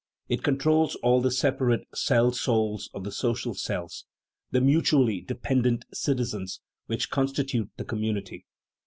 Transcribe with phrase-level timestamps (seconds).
[0.27, 4.05] It controls all the separate" cell souls" of the social cells
[4.49, 8.47] the mutually dependent "citizens" which constitute the community.